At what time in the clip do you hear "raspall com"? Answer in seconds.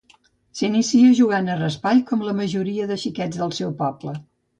1.59-2.23